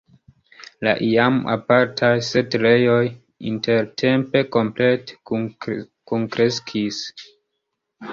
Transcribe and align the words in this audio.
La 0.85 0.91
iam 1.07 1.35
apartaj 1.55 2.09
setlejoj 2.27 3.01
intertempe 3.49 4.41
komplete 4.55 5.19
kunkreskis. 6.13 6.99